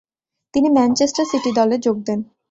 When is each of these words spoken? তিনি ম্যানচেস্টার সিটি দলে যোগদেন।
তিনি 0.53 0.67
ম্যানচেস্টার 0.69 1.25
সিটি 1.31 1.51
দলে 1.51 1.75
যোগদেন। 1.77 2.19